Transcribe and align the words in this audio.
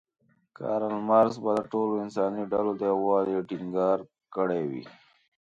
کارل 0.57 0.95
مارکس 1.07 1.35
به 1.43 1.51
د 1.55 1.59
ټولو 1.71 1.93
انساني 2.03 2.43
ډلو 2.51 2.71
د 2.77 2.81
یووالي 2.91 3.37
ټینګار 3.49 3.97
کړی 4.35 4.61
وی. 4.69 4.83